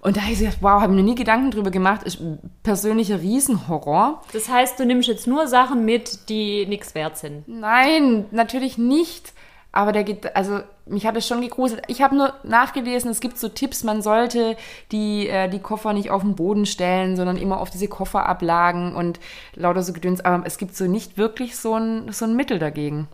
[0.00, 2.04] Und da habe ich gesagt, wow, habe mir noch nie Gedanken drüber gemacht.
[2.04, 2.20] Ist
[2.62, 4.22] persönlicher Riesenhorror.
[4.32, 7.48] Das heißt, du nimmst jetzt nur Sachen mit, die nichts wert sind.
[7.48, 9.32] Nein, natürlich nicht.
[9.72, 11.82] Aber der geht, also mich hat es schon gegruselt.
[11.88, 14.56] Ich habe nur nachgelesen, es gibt so Tipps, man sollte
[14.92, 19.20] die, äh, die Koffer nicht auf den Boden stellen, sondern immer auf diese Kofferablagen und
[19.54, 20.24] lauter so Gedöns.
[20.24, 23.08] Aber es gibt so nicht wirklich so ein, so ein Mittel dagegen.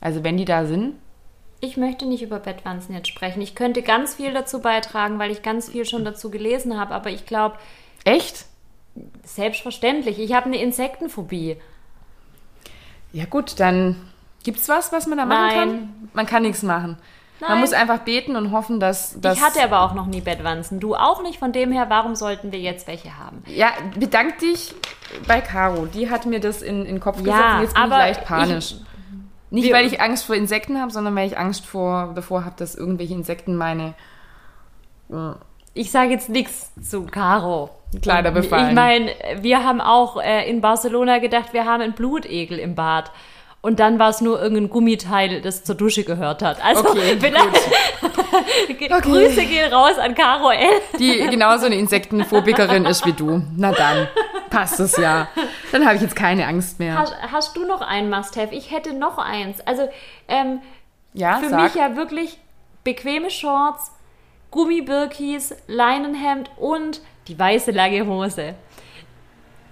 [0.00, 0.94] Also wenn die da sind,
[1.60, 3.42] Ich möchte nicht über Bettwanzen jetzt sprechen.
[3.42, 7.10] Ich könnte ganz viel dazu beitragen, weil ich ganz viel schon dazu gelesen habe, aber
[7.10, 7.56] ich glaube,
[8.04, 8.46] echt?
[9.24, 11.56] selbstverständlich, ich habe eine Insektenphobie.
[13.12, 13.96] Ja gut, dann
[14.42, 15.54] gibt's was, was man da machen Nein.
[15.54, 16.10] kann?
[16.12, 16.96] Man kann nichts machen.
[17.40, 17.50] Nein.
[17.50, 20.78] Man muss einfach beten und hoffen, dass, dass Ich hatte aber auch noch nie Bettwanzen.
[20.78, 21.38] Du auch nicht.
[21.38, 23.42] Von dem her, warum sollten wir jetzt welche haben?
[23.46, 24.74] Ja, bedank dich
[25.26, 25.86] bei Caro.
[25.86, 28.16] Die hat mir das in, in den Kopf Ja, gesetzt und jetzt bin aber ich
[28.16, 28.74] leicht panisch.
[29.50, 32.54] Nicht, wir- weil ich Angst vor Insekten habe, sondern weil ich Angst vor, davor habe,
[32.58, 33.94] dass irgendwelche Insekten meine.
[35.74, 37.70] Ich sage jetzt nichts zu Caro.
[38.02, 38.68] Kleider befallen.
[38.68, 39.10] Ich meine,
[39.40, 43.10] wir haben auch äh, in Barcelona gedacht, wir haben einen Blutegel im Bad.
[43.62, 46.64] Und dann war es nur irgendein Gummiteil, das zur Dusche gehört hat.
[46.64, 48.09] Also Okay, vielleicht
[49.02, 50.68] Grüße gehen raus an Caro L.
[50.98, 53.42] Die genauso eine Insektenphobikerin ist wie du.
[53.56, 54.08] Na dann,
[54.50, 55.28] passt es ja.
[55.72, 56.98] Dann habe ich jetzt keine Angst mehr.
[56.98, 58.54] Hast, hast du noch ein Must-Have?
[58.54, 59.60] Ich hätte noch eins.
[59.66, 59.88] Also
[60.28, 60.60] ähm,
[61.12, 61.62] Ja, für sag.
[61.62, 62.38] mich ja wirklich
[62.84, 63.92] bequeme Shorts,
[64.50, 68.54] Gummibirkis, Leinenhemd und die weiße lange Hose.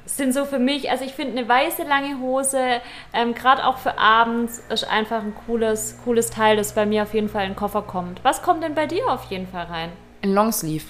[0.08, 2.80] Sind so für mich, also ich finde eine weiße lange Hose,
[3.12, 7.12] ähm, gerade auch für abends, ist einfach ein cooles, cooles Teil, das bei mir auf
[7.12, 8.24] jeden Fall in den Koffer kommt.
[8.24, 9.90] Was kommt denn bei dir auf jeden Fall rein?
[10.22, 10.86] Ein Longsleeve.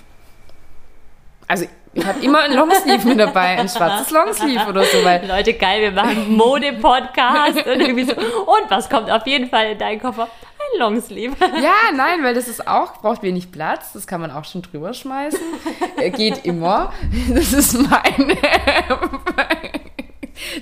[1.48, 5.54] Also, ich habe immer ein Longsleeve mit dabei, ein schwarzes Longsleeve oder so, weil Leute,
[5.54, 8.12] geil, wir machen Mode-Podcast und irgendwie so.
[8.14, 10.28] Und was kommt auf jeden Fall in deinen Koffer?
[10.72, 11.36] Ein Longsleeve.
[11.60, 14.92] Ja, nein, weil das ist auch, braucht wenig Platz, das kann man auch schon drüber
[14.94, 15.40] schmeißen.
[15.96, 16.92] Äh, Geht immer.
[17.28, 18.36] Das ist meine.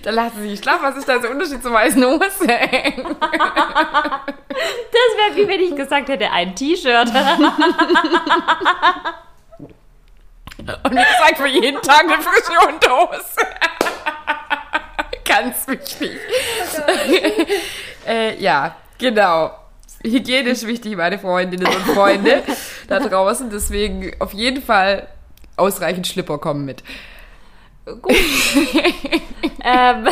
[0.03, 0.83] da lassen sie sich schlafen.
[0.83, 2.19] Was ist da der Unterschied zur weißen Hose?
[2.19, 2.41] Das
[5.19, 7.09] wäre wie wenn ich gesagt hätte, ein T-Shirt.
[10.59, 13.47] Und wie gesagt, für jeden Tag eine frische Unterhose.
[15.25, 16.13] Ganz wichtig.
[18.07, 19.51] äh, ja, genau.
[20.11, 22.43] Hygiene ist wichtig, meine Freundinnen und Freunde
[22.89, 23.51] da draußen.
[23.51, 25.09] Deswegen auf jeden Fall
[25.57, 26.83] ausreichend Schlipper kommen mit.
[27.85, 28.13] Gut.
[29.65, 30.09] ähm,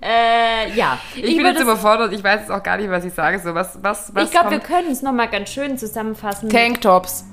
[0.00, 0.98] äh, ja.
[1.14, 3.38] Ich, bin würde jetzt überfordert, ich weiß jetzt auch gar nicht, was ich sage.
[3.38, 6.48] So, was, was, was Ich glaube, wir können es nochmal ganz schön zusammenfassen.
[6.48, 7.24] Tanktops,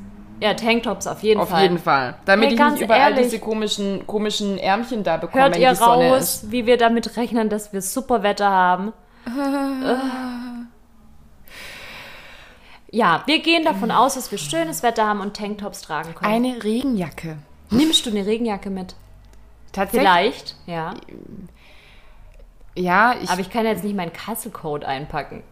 [0.41, 1.61] ja, Tanktops auf jeden auf Fall.
[1.61, 2.15] jeden Fall.
[2.25, 3.25] Damit Hey, ich nicht überall ehrlich.
[3.25, 6.51] diese komischen, komischen Ärmchen da bekomme, Hört wenn ihr die Sonne raus, ist.
[6.51, 8.91] wie wir damit rechnen, dass wir super Wetter haben?
[12.91, 16.31] Ja, wir gehen davon aus, dass wir schönes Wetter haben und Tanktops tragen können.
[16.31, 17.37] Eine Regenjacke.
[17.69, 18.95] Nimmst du eine Regenjacke mit?
[19.71, 20.09] Tatsächlich.
[20.09, 20.93] Vielleicht, ja.
[22.75, 23.29] Ja, ich.
[23.29, 25.43] Aber ich kann jetzt nicht meinen Kasselcode einpacken.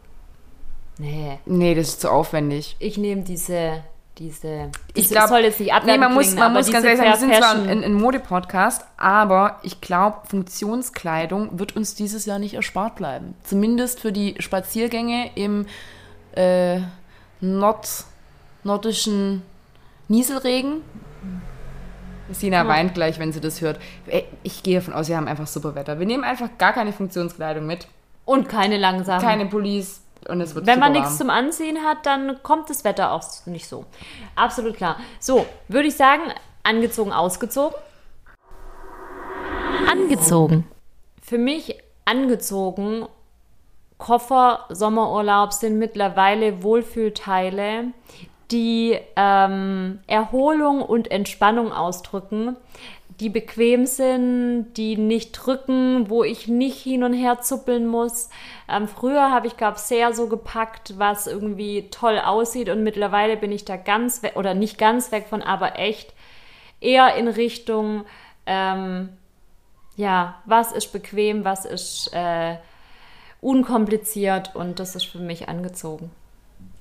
[0.97, 2.75] Nee, nee, das ist zu aufwendig.
[2.80, 3.84] ich nehme diese,
[4.17, 4.69] diese.
[4.95, 7.17] Ich glaube, soll jetzt nicht nee, abwertend man muss, man muss ganz ehrlich sagen, wir
[7.17, 12.95] sind zwar ein, ein Mode-Podcast, aber ich glaube, Funktionskleidung wird uns dieses Jahr nicht erspart
[12.95, 13.34] bleiben.
[13.43, 15.67] Zumindest für die Spaziergänge im
[16.34, 16.82] äh,
[17.41, 17.88] Nord,
[18.63, 19.41] nordischen
[20.08, 20.82] Nieselregen.
[22.32, 23.80] Sina weint gleich, wenn sie das hört.
[24.43, 25.99] Ich gehe davon aus, wir haben einfach super Wetter.
[25.99, 27.88] Wir nehmen einfach gar keine Funktionskleidung mit.
[28.25, 29.25] Und keine langen Sachen.
[29.25, 33.13] Keine Pullis und es wird Wenn man nichts zum Anziehen hat, dann kommt das Wetter
[33.13, 33.86] auch nicht so.
[34.36, 34.97] Absolut klar.
[35.19, 36.23] So, würde ich sagen,
[36.63, 37.78] angezogen, ausgezogen.
[39.89, 40.65] Angezogen.
[41.21, 43.08] Für mich angezogen.
[44.00, 47.92] Koffer, Sommerurlaub sind mittlerweile Wohlfühlteile,
[48.50, 52.56] die ähm, Erholung und Entspannung ausdrücken,
[53.20, 58.30] die bequem sind, die nicht drücken, wo ich nicht hin und her zuppeln muss.
[58.70, 63.36] Ähm, früher habe ich, glaube ich, sehr so gepackt, was irgendwie toll aussieht und mittlerweile
[63.36, 66.14] bin ich da ganz weg, oder nicht ganz weg von, aber echt
[66.80, 68.06] eher in Richtung,
[68.46, 69.10] ähm,
[69.98, 72.56] ja, was ist bequem, was ist äh,
[73.41, 76.12] unkompliziert und das ist für mich angezogen.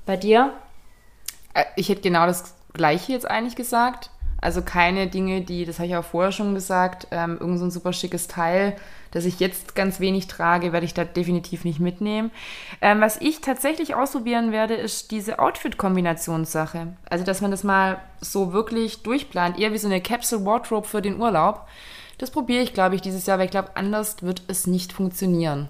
[0.07, 0.53] Bei dir?
[1.55, 4.11] Äh, Ich hätte genau das Gleiche jetzt eigentlich gesagt.
[4.41, 7.73] Also keine Dinge, die, das habe ich auch vorher schon gesagt, ähm, irgend so ein
[7.73, 8.77] super schickes Teil,
[9.11, 12.31] das ich jetzt ganz wenig trage, werde ich da definitiv nicht mitnehmen.
[12.81, 16.89] Ähm, was ich tatsächlich ausprobieren werde, ist diese Outfit-Kombinationssache.
[17.11, 21.03] Also, dass man das mal so wirklich durchplant, eher wie so eine Capsule Wardrobe für
[21.03, 21.67] den Urlaub.
[22.19, 25.69] Das probiere ich, glaube ich, dieses Jahr, weil ich glaube, anders wird es nicht funktionieren.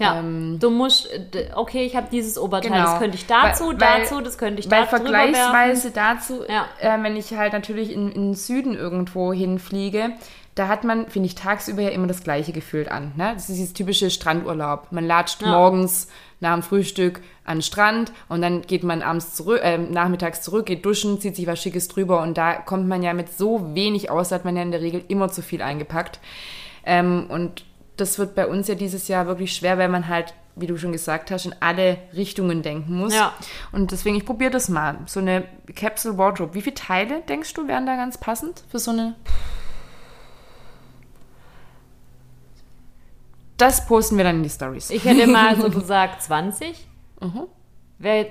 [0.00, 1.08] Ja, Ähm, du musst,
[1.54, 2.84] okay, ich habe dieses Oberteil, Genau.
[2.84, 5.34] das könnte ich dazu, Weil- weil- dazu, das könnte ich Weil da drüber werfen.
[5.34, 6.66] vergleichsweise dazu, Ja.
[6.80, 10.10] äh, wenn ich halt natürlich in, in den Süden irgendwo hinfliege,
[10.54, 13.12] da hat man, finde ich, tagsüber ja immer das gleiche gefühlt an.
[13.16, 13.30] Ne?
[13.34, 14.88] Das ist dieses typische Strandurlaub.
[14.90, 15.48] Man latscht Ja.
[15.48, 16.08] morgens
[16.40, 20.64] nach dem Frühstück an den Strand und dann geht man abends zurück, äh, nachmittags zurück,
[20.66, 24.10] geht duschen, zieht sich was Schickes drüber und da kommt man ja mit so wenig
[24.10, 26.18] aus, da hat man ja in der Regel immer zu viel eingepackt.
[26.84, 27.64] Ähm, und
[28.00, 30.92] das wird bei uns ja dieses Jahr wirklich schwer, weil man halt, wie du schon
[30.92, 33.14] gesagt hast, in alle Richtungen denken muss.
[33.14, 33.32] Ja.
[33.72, 34.98] Und deswegen, ich probiere das mal.
[35.06, 35.44] So eine
[35.76, 36.54] Capsule Wardrobe.
[36.54, 39.14] Wie viele Teile, denkst du, wären da ganz passend für so eine...
[43.56, 44.88] Das posten wir dann in die Stories.
[44.90, 46.86] Ich hätte mal so gesagt 20.
[47.20, 47.46] Mhm.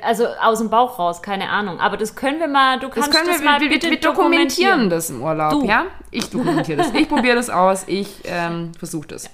[0.02, 1.80] Also aus dem Bauch raus, keine Ahnung.
[1.80, 3.92] Aber das können wir mal, du Das kannst können das wir, mal wir, bitte wir,
[3.92, 5.66] wir dokumentieren das im Urlaub, Du.
[5.66, 5.86] ja?
[6.10, 6.92] Ich dokumentiere das.
[6.96, 7.84] Ich probiere das aus.
[7.86, 9.30] Ich ähm, versuche das.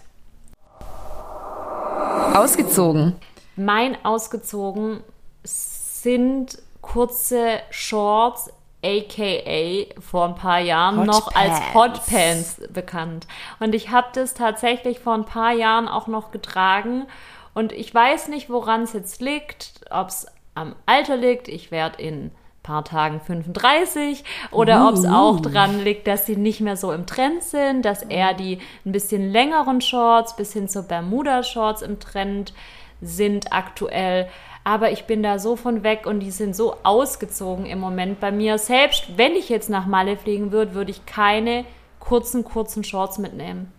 [2.36, 3.16] Ausgezogen.
[3.56, 5.00] Mein ausgezogen
[5.44, 8.52] sind kurze Shorts,
[8.84, 11.74] aka vor ein paar Jahren Hot noch als Pants.
[11.74, 13.28] Hot Pants bekannt.
[13.62, 17.08] Und ich habe das tatsächlich vor ein paar Jahren auch noch getragen.
[17.54, 21.48] Und ich weiß nicht, woran es jetzt liegt, ob es am Alter liegt.
[21.48, 22.32] Ich werde in
[22.66, 27.06] paar Tagen 35 oder ob es auch dran liegt, dass sie nicht mehr so im
[27.06, 32.54] Trend sind, dass eher die ein bisschen längeren Shorts bis hin zu Bermuda-Shorts im Trend
[33.02, 34.28] sind aktuell.
[34.64, 38.32] Aber ich bin da so von weg und die sind so ausgezogen im Moment bei
[38.32, 38.58] mir.
[38.58, 41.66] Selbst wenn ich jetzt nach Malle fliegen würde, würde ich keine
[42.00, 43.72] kurzen, kurzen Shorts mitnehmen.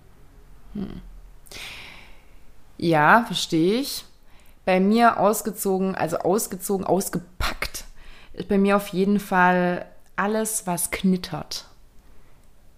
[2.78, 4.04] Ja, verstehe ich.
[4.64, 7.85] Bei mir ausgezogen, also ausgezogen, ausgepackt,
[8.36, 9.84] ist bei mir auf jeden Fall
[10.16, 11.64] alles, was knittert.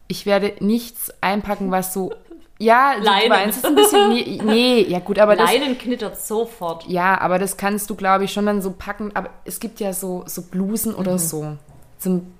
[0.09, 2.12] Ich werde nichts einpacken, was so.
[2.59, 3.29] Ja, Leinen.
[3.29, 4.09] meinst es ein bisschen.
[4.09, 5.53] Nee, nee, ja gut, aber das.
[5.53, 6.87] Leinen knittert sofort.
[6.88, 9.14] Ja, aber das kannst du, glaube ich, schon dann so packen.
[9.14, 11.18] Aber es gibt ja so, so Blusen oder Mhm.
[11.18, 11.57] so.
[11.99, 12.33] Zum,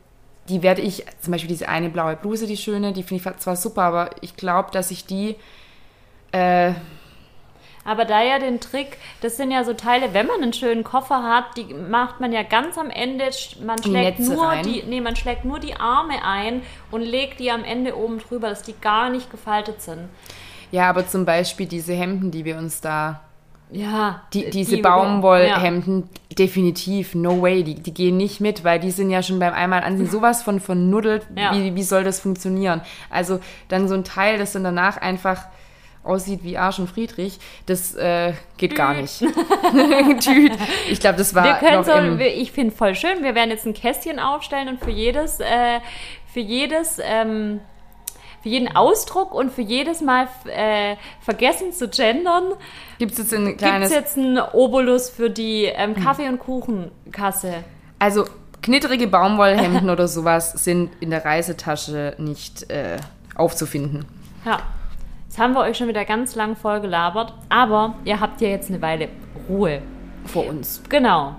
[0.48, 3.54] die werde ich, zum Beispiel diese eine blaue Bluse, die schöne, die finde ich zwar
[3.57, 5.37] super, aber ich glaube, dass ich die.
[6.33, 6.72] Äh,
[7.88, 11.22] Aber da ja den Trick, das sind ja so Teile, wenn man einen schönen Koffer
[11.22, 13.24] hat, die macht man ja ganz am Ende,
[13.64, 14.62] man schlägt Netze nur rein.
[14.62, 18.51] die, nee, man schlägt nur die Arme ein und legt die am Ende oben drüber,
[18.51, 20.11] dass die gar nicht gefaltet sind.
[20.70, 23.22] Ja, aber zum Beispiel diese Hemden, die wir uns da
[23.70, 28.90] Ja, Die, diese die- Baumwollhemden, definitiv, no way, die, die gehen nicht mit, weil die
[28.90, 31.27] sind ja schon beim einmal ansehen sowas von vernuddelt.
[31.35, 31.55] Ja.
[31.55, 32.83] Wie, wie soll das funktionieren?
[33.09, 35.46] Also dann so ein Teil, das dann danach einfach
[36.09, 39.18] aussieht wie Arsch und Friedrich, das äh, geht gar nicht.
[40.21, 40.53] Tüt.
[40.90, 43.35] Ich glaube, das war Wir können noch so, im, wir- ich finde voll schön, wir
[43.35, 45.81] werden jetzt ein Kästchen aufstellen und für jedes, äh,
[46.33, 47.61] für jedes, ähm,
[48.42, 52.53] für jeden Ausdruck und für jedes Mal äh, vergessen zu gendern,
[52.99, 57.64] gibt es jetzt ein kleines, jetzt einen Obolus für die ähm, Kaffee- und Kuchenkasse.
[57.99, 58.25] also
[58.62, 62.97] knitterige Baumwollhemden oder sowas sind in der Reisetasche nicht äh,
[63.35, 64.05] aufzufinden.
[64.44, 64.61] Ja,
[65.38, 68.70] jetzt haben wir euch schon wieder ganz lang voll gelabert, aber ihr habt ja jetzt
[68.70, 69.09] eine Weile
[69.48, 69.83] Ruhe.
[70.24, 70.83] Vor uns.
[70.88, 71.37] Genau,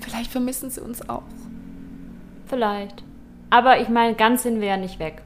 [0.00, 1.22] Vielleicht vermissen sie uns auch.
[2.46, 3.02] vielleicht.
[3.50, 5.22] Aber ich meine, ganz sind wir ja nicht weg.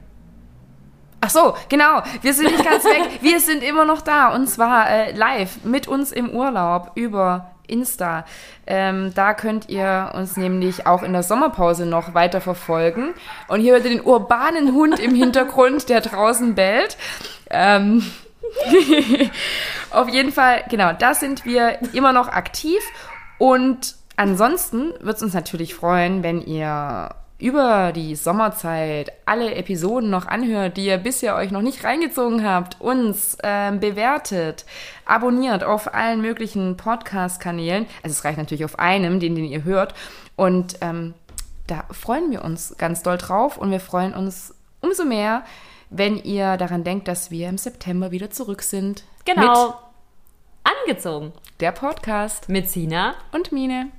[1.19, 2.01] Ach so, genau.
[2.21, 3.19] Wir sind nicht ganz weg.
[3.21, 4.33] Wir sind immer noch da.
[4.33, 8.25] Und zwar äh, live mit uns im Urlaub über Insta.
[8.67, 13.13] Ähm, da könnt ihr uns nämlich auch in der Sommerpause noch weiter verfolgen.
[13.47, 16.97] Und hier hört ihr den urbanen Hund im Hintergrund, der draußen bellt.
[17.49, 18.03] Ähm,
[19.91, 22.81] auf jeden Fall, genau, da sind wir immer noch aktiv.
[23.37, 30.27] Und ansonsten wird es uns natürlich freuen, wenn ihr über die Sommerzeit alle Episoden noch
[30.27, 34.65] anhört, die ihr bisher euch noch nicht reingezogen habt, uns ähm, bewertet,
[35.05, 37.85] abonniert auf allen möglichen Podcast-Kanälen.
[38.01, 39.93] Also es reicht natürlich auf einem, den, den ihr hört.
[40.35, 41.13] Und ähm,
[41.67, 45.43] da freuen wir uns ganz doll drauf und wir freuen uns umso mehr,
[45.89, 49.03] wenn ihr daran denkt, dass wir im September wieder zurück sind.
[49.25, 49.75] Genau.
[50.63, 51.33] Angezogen.
[51.59, 53.15] Der Podcast Mit Sina.
[53.31, 53.91] und Mine.